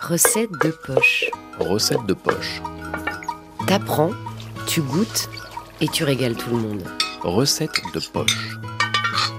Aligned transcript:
Recette 0.00 0.52
de 0.62 0.70
poche. 0.70 1.24
Recette 1.58 2.04
de 2.06 2.12
poche. 2.14 2.60
T'apprends, 3.66 4.10
tu 4.66 4.82
goûtes 4.82 5.28
et 5.80 5.88
tu 5.88 6.04
régales 6.04 6.36
tout 6.36 6.50
le 6.50 6.58
monde. 6.58 6.82
Recette 7.22 7.80
de 7.94 8.00
poche. 8.12 8.58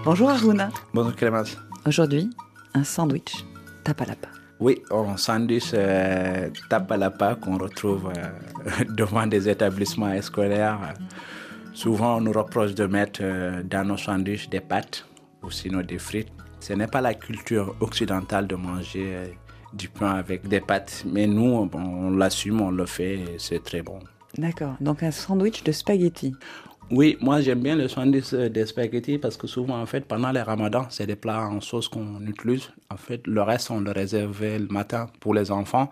Bonjour 0.04 0.30
Aruna. 0.30 0.70
Bonjour 0.94 1.16
Clémence. 1.16 1.56
Aujourd'hui, 1.86 2.30
un 2.74 2.84
sandwich 2.84 3.46
tapalapa. 3.84 4.28
Oui, 4.60 4.82
un 4.92 5.16
sandwich 5.16 5.72
euh, 5.74 6.50
tapalapa 6.70 7.36
qu'on 7.36 7.58
retrouve 7.60 8.12
euh, 8.18 8.84
devant 8.90 9.28
des 9.28 9.48
établissements 9.48 10.20
scolaires. 10.22 10.94
Souvent, 11.74 12.18
on 12.18 12.22
nous 12.22 12.32
reproche 12.34 12.74
de 12.74 12.88
mettre 12.88 13.20
euh, 13.22 13.62
dans 13.64 13.88
nos 13.88 13.98
sandwichs 13.98 14.50
des 14.50 14.60
pâtes 14.62 15.06
ou 15.44 15.52
sinon 15.52 15.82
des 15.82 16.00
frites. 16.00 16.32
Ce 16.60 16.74
n'est 16.74 16.88
pas 16.88 17.02
la 17.02 17.14
culture 17.14 17.76
occidentale 17.80 18.48
de 18.48 18.56
manger 18.56 19.16
euh, 19.16 19.28
du 19.74 19.90
pain 19.90 20.12
avec 20.16 20.48
des 20.48 20.62
pâtes, 20.62 21.04
mais 21.06 21.28
nous, 21.28 21.70
on 21.74 22.12
l'assume, 22.12 22.62
on 22.62 22.72
le 22.72 22.86
fait, 22.86 23.16
et 23.16 23.36
c'est 23.38 23.64
très 23.64 23.82
bon. 23.82 24.00
D'accord, 24.38 24.76
donc 24.80 25.04
un 25.04 25.12
sandwich 25.12 25.64
de 25.64 25.72
spaghetti. 25.72 26.34
Oui, 26.90 27.18
moi 27.20 27.42
j'aime 27.42 27.60
bien 27.60 27.76
le 27.76 27.90
sandwich 27.90 28.34
des 28.34 28.66
spaghettis 28.66 29.18
parce 29.18 29.36
que 29.36 29.46
souvent 29.46 29.82
en 29.82 29.86
fait 29.86 30.06
pendant 30.06 30.32
les 30.32 30.42
ramadans, 30.42 30.86
c'est 30.90 31.06
des 31.06 31.18
plats 31.18 31.46
en 31.46 31.60
sauce 31.60 31.90
qu'on 31.90 32.26
utilise. 32.26 32.70
En 32.90 32.96
fait, 32.96 33.28
le 33.28 33.42
reste 33.42 33.72
on 33.72 33.82
le 33.82 33.92
réservait 33.92 34.58
le 34.58 34.68
matin 34.68 35.08
pour 35.20 35.34
les 35.34 35.52
enfants. 35.52 35.90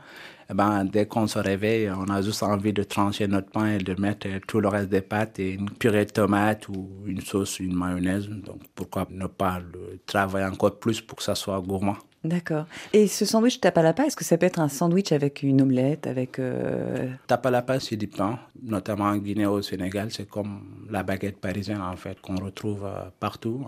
Et 0.49 0.53
ben, 0.53 0.85
dès 0.85 1.05
qu'on 1.05 1.27
se 1.27 1.37
réveille, 1.39 1.89
on 1.89 2.09
a 2.09 2.21
juste 2.21 2.43
envie 2.43 2.71
de 2.71 2.83
trancher 2.83 3.27
notre 3.27 3.49
pain 3.49 3.73
et 3.73 3.77
de 3.79 3.99
mettre 3.99 4.27
tout 4.47 4.61
le 4.61 4.69
reste 4.69 4.87
des 4.87 5.01
pâtes 5.01 5.37
et 5.39 5.53
une 5.55 5.69
purée 5.69 6.05
de 6.05 6.11
tomates 6.11 6.69
ou 6.69 6.87
une 7.05 7.19
sauce, 7.19 7.59
une 7.59 7.75
mayonnaise. 7.75 8.29
Donc 8.29 8.61
pourquoi 8.73 9.05
ne 9.09 9.27
pas 9.27 9.59
le 9.59 9.99
travailler 10.05 10.45
encore 10.45 10.79
plus 10.79 11.01
pour 11.01 11.17
que 11.17 11.23
ça 11.23 11.35
soit 11.35 11.59
gourmand? 11.59 11.97
D'accord. 12.25 12.65
Et 12.91 13.07
ce 13.07 13.23
sandwich 13.23 13.59
tapalapa, 13.59 14.05
est-ce 14.05 14.15
que 14.15 14.25
ça 14.25 14.37
peut 14.37 14.47
être 14.47 14.59
un 14.59 14.67
sandwich 14.67 15.11
avec 15.11 15.43
une 15.43 15.61
omelette, 15.61 16.07
avec... 16.07 16.39
Euh... 16.39 17.07
Tapalapa, 17.27 17.79
c'est 17.79 17.97
du 17.97 18.07
pain, 18.07 18.39
notamment 18.63 19.05
en 19.05 19.17
Guinée 19.17 19.45
au 19.45 19.61
Sénégal. 19.61 20.09
C'est 20.11 20.27
comme 20.27 20.87
la 20.89 21.03
baguette 21.03 21.37
parisienne, 21.37 21.81
en 21.81 21.95
fait, 21.95 22.19
qu'on 22.21 22.35
retrouve 22.35 22.83
euh, 22.85 23.09
partout. 23.19 23.67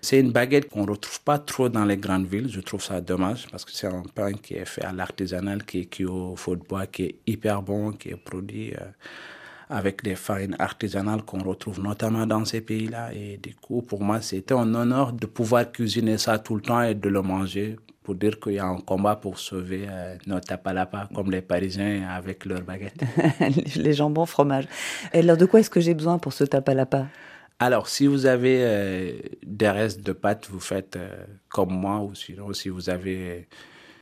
C'est 0.00 0.20
une 0.20 0.30
baguette 0.30 0.68
qu'on 0.68 0.84
ne 0.84 0.90
retrouve 0.92 1.20
pas 1.22 1.38
trop 1.38 1.68
dans 1.68 1.84
les 1.84 1.96
grandes 1.96 2.26
villes. 2.26 2.48
Je 2.48 2.60
trouve 2.60 2.82
ça 2.82 3.00
dommage 3.00 3.48
parce 3.50 3.64
que 3.64 3.72
c'est 3.72 3.88
un 3.88 4.04
pain 4.14 4.32
qui 4.32 4.54
est 4.54 4.64
fait 4.64 4.84
à 4.84 4.92
l'artisanal, 4.92 5.64
qui 5.64 5.80
est 5.80 5.86
cuit 5.86 6.04
au 6.04 6.36
feu 6.36 6.54
de 6.54 6.62
bois, 6.62 6.86
qui 6.86 7.02
est 7.02 7.14
hyper 7.26 7.62
bon, 7.62 7.90
qui 7.90 8.10
est 8.10 8.16
produit 8.16 8.74
euh, 8.74 8.84
avec 9.70 10.02
des 10.02 10.14
farines 10.14 10.56
artisanales 10.58 11.22
qu'on 11.22 11.42
retrouve 11.42 11.80
notamment 11.80 12.26
dans 12.26 12.44
ces 12.44 12.60
pays-là. 12.60 13.12
Et 13.14 13.36
du 13.36 13.54
coup, 13.54 13.82
pour 13.82 14.02
moi, 14.02 14.20
c'était 14.20 14.54
un 14.54 14.74
honneur 14.74 15.12
de 15.12 15.26
pouvoir 15.26 15.70
cuisiner 15.70 16.18
ça 16.18 16.38
tout 16.38 16.54
le 16.56 16.62
temps 16.62 16.82
et 16.82 16.94
de 16.94 17.08
le 17.08 17.22
manger 17.22 17.76
pour 18.02 18.14
dire 18.14 18.40
qu'il 18.40 18.54
y 18.54 18.58
a 18.58 18.64
un 18.64 18.78
combat 18.78 19.16
pour 19.16 19.38
sauver 19.38 19.84
euh, 19.86 20.16
notre 20.26 20.46
tapalapa, 20.46 21.10
comme 21.14 21.30
les 21.30 21.42
Parisiens 21.42 22.08
avec 22.08 22.46
leurs 22.46 22.62
baguettes. 22.62 23.02
les 23.76 23.92
jambons 23.92 24.24
fromage. 24.24 24.66
Et 25.12 25.18
alors, 25.18 25.36
de 25.36 25.44
quoi 25.44 25.60
est-ce 25.60 25.68
que 25.68 25.80
j'ai 25.80 25.92
besoin 25.92 26.18
pour 26.18 26.32
ce 26.32 26.44
tapalapa? 26.44 27.08
Alors, 27.58 27.86
si 27.86 28.06
vous 28.06 28.24
avez 28.24 28.60
euh, 28.62 29.12
des 29.44 29.68
restes 29.68 30.00
de 30.00 30.12
pâtes, 30.12 30.48
vous 30.50 30.58
faites 30.60 30.96
euh, 30.96 31.10
comme 31.50 31.72
moi, 31.72 32.00
ou 32.00 32.14
sinon, 32.14 32.54
si 32.54 32.70
vous 32.70 32.88
avez 32.88 33.46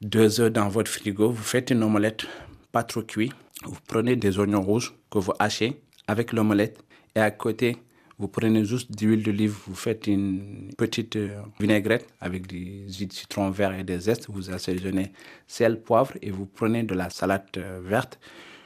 deux 0.02 0.40
œufs 0.40 0.52
dans 0.52 0.68
votre 0.68 0.90
frigo, 0.90 1.30
vous 1.30 1.42
faites 1.42 1.70
une 1.70 1.82
omelette 1.82 2.26
pas 2.70 2.84
trop 2.84 3.02
cuite. 3.02 3.32
Vous 3.66 3.80
prenez 3.86 4.16
des 4.16 4.38
oignons 4.38 4.62
rouges 4.62 4.94
que 5.10 5.18
vous 5.18 5.32
hachez 5.38 5.82
avec 6.06 6.32
l'omelette 6.32 6.84
et 7.16 7.20
à 7.20 7.30
côté, 7.30 7.76
vous 8.18 8.28
prenez 8.28 8.64
juste 8.64 8.92
de 8.92 9.06
l'huile 9.06 9.22
d'olive, 9.22 9.56
vous 9.66 9.74
faites 9.74 10.06
une 10.06 10.70
petite 10.78 11.16
euh, 11.16 11.40
vinaigrette 11.58 12.06
avec 12.20 12.46
du 12.46 12.88
jus 12.88 13.06
de 13.06 13.12
citron 13.12 13.50
vert 13.50 13.74
et 13.74 13.84
des 13.84 13.98
zestes, 13.98 14.30
vous 14.30 14.50
assaisonnez 14.50 15.12
sel, 15.46 15.82
poivre 15.82 16.12
et 16.22 16.30
vous 16.30 16.46
prenez 16.46 16.84
de 16.84 16.94
la 16.94 17.10
salade 17.10 17.44
euh, 17.56 17.80
verte 17.82 18.18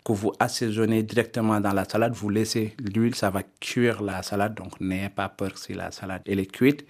que 0.05 0.13
vous 0.13 0.33
assaisonnez 0.39 1.03
directement 1.03 1.61
dans 1.61 1.73
la 1.73 1.85
salade, 1.85 2.13
vous 2.15 2.29
laissez 2.29 2.75
l'huile, 2.79 3.15
ça 3.15 3.31
va 3.31 3.43
cuire 3.61 4.03
la 4.03 4.23
salade, 4.23 4.55
donc 4.55 4.81
n'ayez 4.81 5.09
pas 5.09 5.29
peur 5.29 5.57
si 5.59 5.75
la 5.75 5.91
salade 5.91 6.23
elle 6.27 6.41
est 6.41 6.51
cuite. 6.51 6.87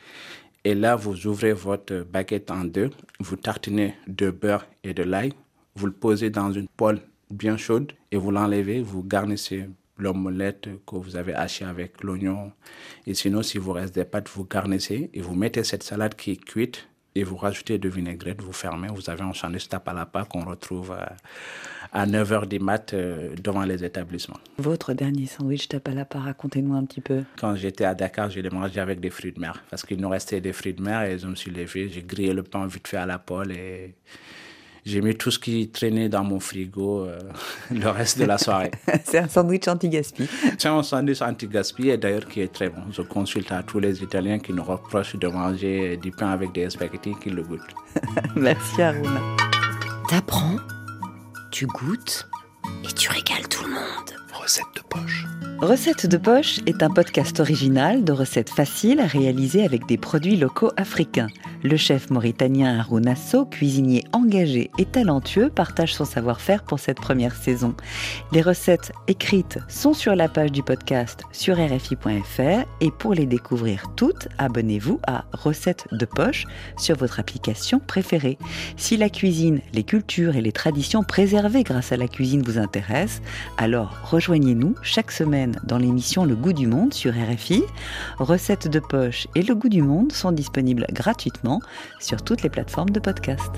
Et 0.62 0.74
là, 0.74 0.94
vous 0.94 1.26
ouvrez 1.26 1.54
votre 1.54 2.04
baguette 2.04 2.50
en 2.50 2.64
deux, 2.64 2.90
vous 3.18 3.36
tartinez 3.36 3.94
de 4.06 4.30
beurre 4.30 4.66
et 4.84 4.92
de 4.92 5.02
l'ail, 5.02 5.32
vous 5.74 5.86
le 5.86 5.92
posez 5.92 6.28
dans 6.30 6.52
une 6.52 6.68
poêle 6.68 7.00
bien 7.30 7.56
chaude 7.56 7.92
et 8.10 8.16
vous 8.16 8.30
l'enlevez, 8.30 8.82
vous 8.82 9.02
garnissez 9.02 9.66
l'omelette 9.96 10.68
que 10.86 10.96
vous 10.96 11.16
avez 11.16 11.34
hachée 11.34 11.64
avec 11.64 12.02
l'oignon. 12.02 12.52
Et 13.06 13.14
sinon, 13.14 13.42
si 13.42 13.58
vous 13.58 13.72
reste 13.72 13.94
des 13.94 14.04
pâtes, 14.04 14.28
vous 14.34 14.44
garnissez 14.44 15.10
et 15.12 15.20
vous 15.20 15.34
mettez 15.34 15.62
cette 15.64 15.82
salade 15.82 16.14
qui 16.14 16.32
est 16.32 16.44
cuite 16.44 16.88
et 17.14 17.24
vous 17.24 17.36
rajoutez 17.36 17.78
de 17.78 17.88
vinaigrette, 17.88 18.40
vous 18.40 18.52
fermez, 18.52 18.88
vous 18.88 19.10
avez 19.10 19.22
un 19.22 19.32
sandwich 19.32 19.68
tapalapa 19.68 20.24
qu'on 20.24 20.44
retrouve 20.44 20.92
à, 20.92 21.16
à 21.92 22.06
9h 22.06 22.46
du 22.46 22.60
mat 22.60 22.94
euh, 22.94 23.34
devant 23.34 23.64
les 23.64 23.84
établissements. 23.84 24.38
Votre 24.58 24.92
dernier 24.92 25.26
sandwich 25.26 25.68
tapalapa, 25.68 26.20
racontez-nous 26.20 26.74
un 26.74 26.84
petit 26.84 27.00
peu. 27.00 27.24
Quand 27.38 27.56
j'étais 27.56 27.84
à 27.84 27.94
Dakar, 27.94 28.30
je 28.30 28.40
l'ai 28.40 28.50
mangé 28.50 28.80
avec 28.80 29.00
des 29.00 29.10
fruits 29.10 29.32
de 29.32 29.40
mer 29.40 29.62
parce 29.70 29.84
qu'il 29.84 30.00
nous 30.00 30.08
restait 30.08 30.40
des 30.40 30.52
fruits 30.52 30.74
de 30.74 30.82
mer 30.82 31.02
et 31.02 31.18
je 31.18 31.26
me 31.26 31.34
suis 31.34 31.50
levé, 31.50 31.88
j'ai 31.88 32.02
grillé 32.02 32.32
le 32.32 32.44
pain 32.44 32.66
vite 32.66 32.86
fait 32.86 32.96
à 32.96 33.06
la 33.06 33.18
poêle 33.18 33.52
et 33.52 33.94
j'ai 34.84 35.00
mis 35.00 35.14
tout 35.14 35.30
ce 35.30 35.38
qui 35.38 35.68
traînait 35.68 36.08
dans 36.08 36.24
mon 36.24 36.40
frigo 36.40 37.04
euh, 37.04 37.18
le 37.70 37.88
reste 37.88 38.18
de 38.18 38.24
la 38.24 38.38
soirée. 38.38 38.70
C'est 39.04 39.18
un 39.18 39.28
sandwich 39.28 39.68
anti-gaspi. 39.68 40.28
C'est 40.58 40.68
un 40.68 40.82
sandwich 40.82 41.22
anti-gaspi 41.22 41.90
et 41.90 41.96
d'ailleurs 41.96 42.26
qui 42.26 42.40
est 42.40 42.52
très 42.52 42.68
bon. 42.68 42.82
Je 42.90 43.02
consulte 43.02 43.52
à 43.52 43.62
tous 43.62 43.78
les 43.80 44.02
Italiens 44.02 44.38
qui 44.38 44.52
nous 44.52 44.64
reprochent 44.64 45.16
de 45.16 45.28
manger 45.28 45.96
du 45.96 46.10
pain 46.10 46.30
avec 46.30 46.52
des 46.52 46.70
spaghettis 46.70 47.14
qui 47.22 47.30
le 47.30 47.42
goûtent. 47.42 47.74
Merci 48.36 48.82
Aruna. 48.82 49.20
T'apprends, 50.08 50.56
tu 51.50 51.66
goûtes 51.66 52.28
et 52.84 52.92
tu 52.92 53.08
régales 53.10 53.48
tout 53.48 53.64
le 53.64 53.70
monde. 53.70 53.80
Recette 54.32 54.64
de 54.74 54.82
poche. 54.88 55.26
Recette 55.60 56.06
de 56.06 56.16
poche 56.16 56.60
est 56.66 56.82
un 56.82 56.88
podcast 56.88 57.38
original 57.38 58.02
de 58.02 58.12
recettes 58.12 58.48
faciles 58.48 59.02
réalisées 59.02 59.64
avec 59.64 59.86
des 59.86 59.98
produits 59.98 60.36
locaux 60.36 60.70
africains. 60.76 61.28
Le 61.62 61.76
chef 61.76 62.08
mauritanien 62.08 62.78
Harouna 62.78 63.14
So, 63.14 63.44
cuisinier 63.44 64.04
engagé 64.12 64.70
et 64.78 64.86
talentueux, 64.86 65.50
partage 65.50 65.94
son 65.94 66.06
savoir-faire 66.06 66.62
pour 66.62 66.78
cette 66.78 66.96
première 66.96 67.34
saison. 67.34 67.74
Les 68.32 68.40
recettes 68.40 68.92
écrites 69.08 69.58
sont 69.68 69.92
sur 69.92 70.14
la 70.14 70.28
page 70.28 70.52
du 70.52 70.62
podcast 70.62 71.22
sur 71.32 71.56
rfi.fr 71.56 72.64
et 72.80 72.90
pour 72.90 73.12
les 73.12 73.26
découvrir 73.26 73.92
toutes, 73.94 74.28
abonnez-vous 74.38 75.00
à 75.06 75.24
Recettes 75.32 75.86
de 75.92 76.06
poche 76.06 76.46
sur 76.78 76.96
votre 76.96 77.20
application 77.20 77.78
préférée. 77.78 78.38
Si 78.78 78.96
la 78.96 79.10
cuisine, 79.10 79.60
les 79.74 79.84
cultures 79.84 80.36
et 80.36 80.42
les 80.42 80.52
traditions 80.52 81.02
préservées 81.02 81.62
grâce 81.62 81.92
à 81.92 81.98
la 81.98 82.08
cuisine 82.08 82.42
vous 82.42 82.56
intéressent, 82.56 83.20
alors 83.58 83.98
rejoignez-nous 84.04 84.76
chaque 84.82 85.12
semaine 85.12 85.60
dans 85.64 85.78
l'émission 85.78 86.24
Le 86.24 86.36
Goût 86.36 86.54
du 86.54 86.66
Monde 86.66 86.94
sur 86.94 87.12
RFI. 87.12 87.62
Recettes 88.18 88.68
de 88.68 88.80
poche 88.80 89.26
et 89.34 89.42
Le 89.42 89.54
Goût 89.54 89.68
du 89.68 89.82
Monde 89.82 90.12
sont 90.12 90.32
disponibles 90.32 90.86
gratuitement 90.92 91.49
sur 91.98 92.22
toutes 92.22 92.42
les 92.42 92.50
plateformes 92.50 92.90
de 92.90 93.00
podcast. 93.00 93.50